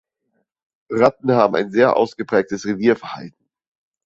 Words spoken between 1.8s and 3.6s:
ausgeprägtes Revierverhalten.